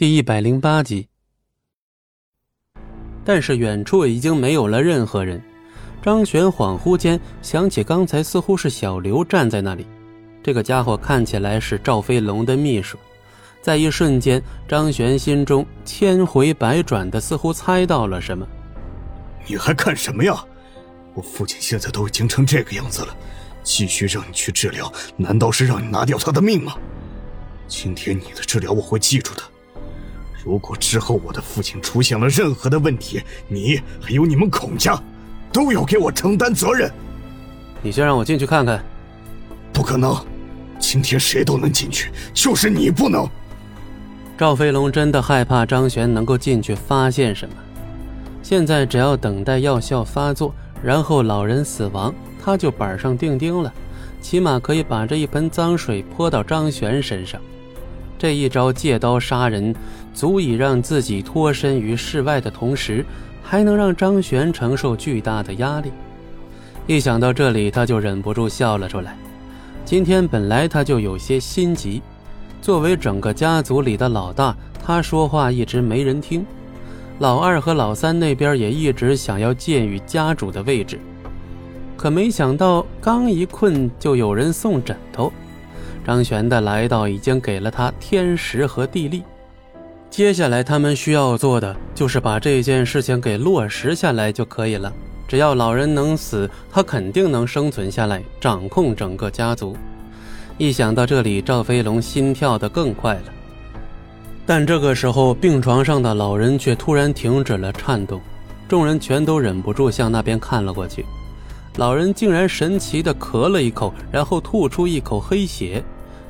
[0.00, 1.08] 第一百零八集，
[3.22, 5.42] 但是远处已经没有了任何人。
[6.00, 9.86] 张璇恍惚间想起，刚才似乎是小刘站在那里。
[10.42, 12.96] 这个家伙看起来是赵飞龙的秘书。
[13.60, 18.48] 在一瞬间，张璇心中千回百转的，似乎猜到了什么。
[19.46, 20.42] 你还看什么呀？
[21.12, 23.14] 我父亲现在都已经成这个样子了，
[23.62, 26.74] 继续让你去治疗，难道是让你拿掉他的命吗？
[27.68, 29.42] 今天你的治疗我会记住的。
[30.44, 35.00] 如果之后我的父亲出现了任何的问题，你还有你们孔家，
[35.52, 36.90] 都要给我承担责任。
[37.82, 38.82] 你先让我进去看看。
[39.72, 40.16] 不可能，
[40.78, 43.28] 今天谁都能进去，就是你不能。
[44.38, 47.54] 赵飞龙真的害怕张璇能够进去发现什么。
[48.42, 53.72] 现在只要等待药效发作，然后老人死亡，他就板上钉钉了，
[54.22, 57.40] 起码可以把这一盆脏水泼到张璇身上。
[58.20, 59.74] 这一招借刀杀人，
[60.12, 63.02] 足以让自己脱身于世外的同时，
[63.42, 65.90] 还能让张璇承受巨大的压力。
[66.86, 69.16] 一想到这里，他就忍不住笑了出来。
[69.86, 72.02] 今天本来他就有些心急，
[72.60, 76.44] 作为整个家族里的老大，他说话一直没人听。
[77.20, 81.00] 老二和老三那边也一直想要借予家主的位置，
[81.96, 85.32] 可没想到刚一困，就有人送枕头。
[86.04, 89.22] 张璇的来到已经给了他天时和地利，
[90.10, 94.92] 接下来他们需要做的就是把这件事情给落实下来就可以了。
[95.28, 99.76] 只要老人能死，他肯定能生存下来，掌控整个家族。
[100.58, 103.24] 一想到这里，赵飞龙心跳得更快了。
[104.44, 108.20] 但这个时候，病床上的老人却突然停止了颤动，
[108.68, 111.06] 众人全都忍不住向那边看了过去。
[111.76, 115.82] 老人竟然神奇地咳了一口，然后吐出一口黑血。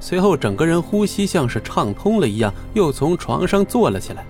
[0.00, 4.24] 随后，整个人呼吸像是畅通了一样，又从床上坐了起来。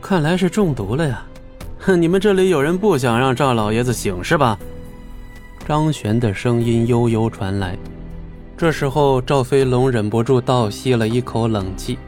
[0.00, 1.26] 看来是中毒了呀！
[1.80, 4.58] 哼， 你们这里有人不想让赵老爷子醒是吧？
[5.66, 7.76] 张璇的声音悠悠传来。
[8.56, 11.98] 这时候，赵飞龙忍不住倒吸了一口冷气，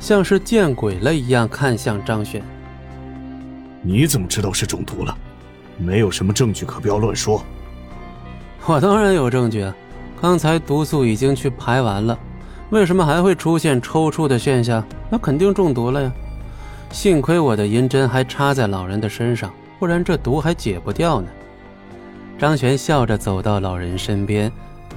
[0.00, 2.42] 像是见鬼了一样看向张璇。
[3.82, 5.16] 你怎么知道是中毒了？
[5.78, 7.44] 没有什么证据可不要乱说。
[8.66, 9.74] 我当然有证据啊！
[10.20, 12.18] 刚才毒素已经去排完了，
[12.70, 14.82] 为什么还会出现抽搐的现象？
[15.10, 16.12] 那肯定中毒了呀！
[16.90, 21.28] 幸亏我的银针还插在老人的身上，不然这毒还解不掉呢。
[22.38, 24.50] 张璇笑着走到老人身边，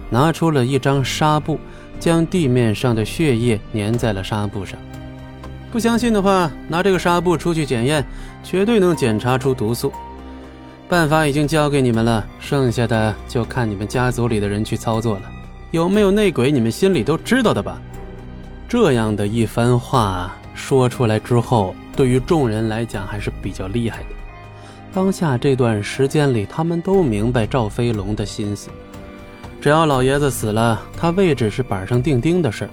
[0.10, 1.60] 拿出了一张纱布，
[2.00, 4.80] 将地面上的血液粘在了纱布上。
[5.72, 8.04] 不相信的话，拿这个纱布出去检验，
[8.44, 9.92] 绝对能检查出毒素。
[10.90, 15.22] 办法已经交给你们了，剩下的就看你们家族里的人去操作了。
[15.70, 17.80] 有没有内鬼，你们心里都知道的吧？
[18.68, 24.10] 这样的一番话说出来之后，对于众人来讲还是比较厉害的。
[24.92, 28.72] 当下这段时间里，他们都明白赵飞龙的心思。
[29.62, 32.70] 只要老爷子死了，他位置是板上钉钉的事儿。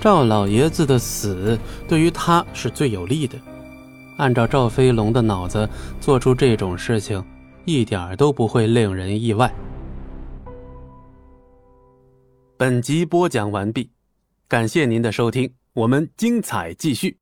[0.00, 3.36] 赵老爷子的死对于他是最有利的。
[4.18, 5.68] 按照赵飞龙的脑子
[6.00, 7.20] 做出这种事情。
[7.64, 9.52] 一点都不会令人意外。
[12.56, 13.90] 本集播讲完毕，
[14.46, 17.21] 感谢您的收听，我们精彩继续。